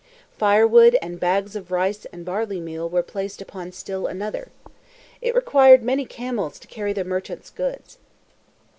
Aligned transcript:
Firewood 0.35 0.97
and 0.99 1.19
bags 1.19 1.55
of 1.55 1.69
rice 1.69 2.05
and 2.11 2.25
barley 2.25 2.59
meal 2.59 2.89
were 2.89 3.03
placed 3.03 3.39
upon 3.39 3.71
still 3.71 4.07
another. 4.07 4.49
It 5.21 5.35
required 5.35 5.83
many 5.83 6.05
camels 6.07 6.57
to 6.61 6.67
carry 6.67 6.91
the 6.91 7.03
merchant's 7.03 7.51
goods. 7.51 7.99